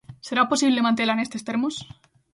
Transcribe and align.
Será 0.27 0.43
posible 0.51 0.85
mantela 0.87 1.17
nestes 1.17 1.45
termos? 1.49 1.75